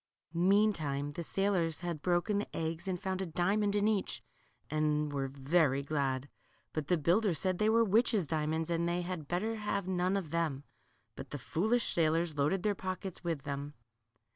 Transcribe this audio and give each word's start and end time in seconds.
Meantime 0.33 1.11
the 1.11 1.21
sailors 1.21 1.81
had 1.81 2.01
broken 2.01 2.39
the 2.39 2.55
eggs 2.57 2.87
and 2.87 2.99
found 2.99 3.21
a 3.21 3.25
diamond 3.27 3.75
in 3.75 3.87
each, 3.87 4.23
and 4.67 5.13
were 5.13 5.27
very 5.27 5.83
glad. 5.83 6.27
But 6.73 6.87
the 6.87 6.97
builder 6.97 7.35
said 7.35 7.59
they 7.59 7.69
were 7.69 7.83
witches' 7.85 8.25
diamonds, 8.25 8.71
and 8.71 8.87
they 8.89 9.01
had 9.03 9.27
better 9.27 9.57
have 9.57 9.87
none 9.87 10.17
of 10.17 10.31
them. 10.31 10.63
But 11.15 11.29
the 11.29 11.37
foolish 11.37 11.93
sailors 11.93 12.35
loaded 12.35 12.63
their 12.63 12.73
pockets 12.73 13.23
with 13.23 13.43
them. 13.43 13.75